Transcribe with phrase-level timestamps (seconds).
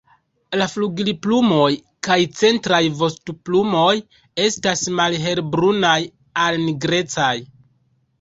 [0.59, 1.65] La flugilplumoj
[2.07, 3.91] kaj centraj vostoplumoj
[4.47, 5.95] estas malhelbrunaj
[6.45, 7.31] al nigrecaj.